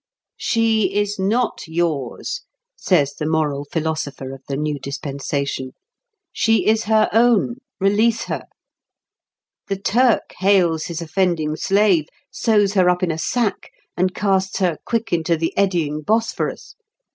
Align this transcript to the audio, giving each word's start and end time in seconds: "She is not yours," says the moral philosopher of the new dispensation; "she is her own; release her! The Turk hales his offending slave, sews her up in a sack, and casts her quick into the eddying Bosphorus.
"She 0.39 0.95
is 0.95 1.19
not 1.19 1.61
yours," 1.67 2.41
says 2.75 3.13
the 3.13 3.27
moral 3.27 3.65
philosopher 3.71 4.33
of 4.33 4.41
the 4.47 4.57
new 4.57 4.79
dispensation; 4.79 5.73
"she 6.33 6.65
is 6.65 6.85
her 6.85 7.07
own; 7.13 7.57
release 7.79 8.23
her! 8.23 8.45
The 9.67 9.77
Turk 9.77 10.33
hales 10.39 10.85
his 10.85 11.03
offending 11.03 11.55
slave, 11.55 12.07
sews 12.31 12.73
her 12.73 12.89
up 12.89 13.03
in 13.03 13.11
a 13.11 13.19
sack, 13.19 13.69
and 13.95 14.15
casts 14.15 14.57
her 14.57 14.79
quick 14.85 15.13
into 15.13 15.37
the 15.37 15.55
eddying 15.55 16.01
Bosphorus. 16.01 16.73